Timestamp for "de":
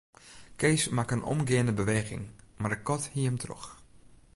2.75-2.79